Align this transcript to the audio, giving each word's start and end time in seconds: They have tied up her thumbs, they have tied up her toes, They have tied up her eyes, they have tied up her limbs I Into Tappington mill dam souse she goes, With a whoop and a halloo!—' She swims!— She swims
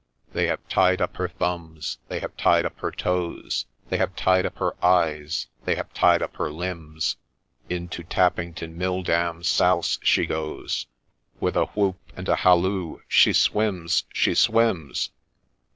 They 0.33 0.47
have 0.47 0.67
tied 0.67 0.99
up 0.99 1.17
her 1.17 1.27
thumbs, 1.27 1.99
they 2.07 2.21
have 2.21 2.35
tied 2.35 2.65
up 2.65 2.79
her 2.79 2.89
toes, 2.89 3.67
They 3.89 3.97
have 3.97 4.15
tied 4.15 4.47
up 4.47 4.57
her 4.57 4.73
eyes, 4.83 5.45
they 5.65 5.75
have 5.75 5.93
tied 5.93 6.23
up 6.23 6.37
her 6.37 6.49
limbs 6.49 7.17
I 7.69 7.75
Into 7.75 8.01
Tappington 8.03 8.77
mill 8.79 9.03
dam 9.03 9.43
souse 9.43 9.99
she 10.01 10.25
goes, 10.25 10.87
With 11.39 11.55
a 11.55 11.65
whoop 11.75 11.99
and 12.17 12.27
a 12.27 12.37
halloo!—' 12.37 12.97
She 13.21 13.31
swims!— 13.31 14.05
She 14.11 14.33
swims 14.33 15.11